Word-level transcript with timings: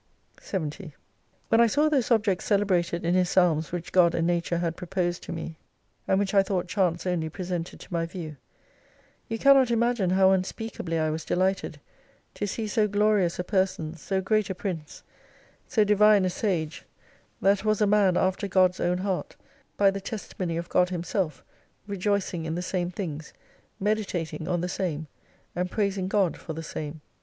70 0.41 0.95
When 1.49 1.61
I 1.61 1.67
saw 1.67 1.87
those 1.87 2.09
objects 2.09 2.45
celebrated 2.45 3.05
in 3.05 3.13
his 3.13 3.29
psalms 3.29 3.71
which 3.71 3.91
God 3.91 4.15
and 4.15 4.25
Nature 4.25 4.57
had 4.57 4.75
proposed 4.75 5.21
to 5.21 5.31
me, 5.31 5.59
and 6.07 6.17
which 6.17 6.33
1 6.33 6.43
thought 6.45 6.67
chance 6.67 7.05
only 7.05 7.29
presented 7.29 7.79
to 7.81 7.93
my 7.93 8.07
view, 8.07 8.35
you 9.27 9.37
can 9.37 9.53
not 9.55 9.69
imagine 9.69 10.09
how 10.09 10.29
tmspeakably 10.29 10.99
I 10.99 11.11
was 11.11 11.23
delighted, 11.23 11.79
to 12.33 12.47
see 12.47 12.65
so 12.65 12.87
glorious 12.87 13.37
a 13.37 13.43
person, 13.43 13.95
so 13.95 14.21
great 14.21 14.49
a 14.49 14.55
prince, 14.55 15.03
so 15.67 15.83
divine 15.83 16.25
a 16.25 16.31
sage, 16.31 16.83
that 17.39 17.63
was 17.63 17.79
a 17.79 17.85
man 17.85 18.17
after 18.17 18.47
God's 18.47 18.79
own 18.79 18.97
heart, 18.97 19.35
by 19.77 19.91
the 19.91 20.01
testimony 20.01 20.57
of 20.57 20.67
God 20.67 20.89
Himself, 20.89 21.43
rejoicing 21.85 22.45
in 22.45 22.55
the 22.55 22.63
same 22.63 22.89
things, 22.89 23.33
meditating 23.79 24.47
on 24.47 24.61
the 24.61 24.67
same, 24.67 25.05
and 25.55 25.69
praising 25.69 26.07
God 26.07 26.37
for 26.37 26.53
the 26.53 26.63
same. 26.63 27.01